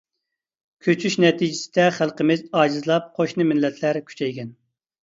كۆچۈش 0.87 1.17
نەتىجىسىدە 1.25 1.87
خەلقىمىز 1.99 2.43
ئاجىزلاپ 2.49 3.13
قوشنا 3.21 3.51
مىللەتلەر 3.53 4.03
كۈچەيگەن. 4.11 4.57